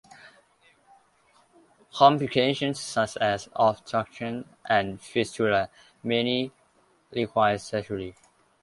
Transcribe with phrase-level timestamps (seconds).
[1.93, 5.69] Complications such as obstruction and fistulae
[6.01, 6.51] may
[7.11, 8.15] require surgery.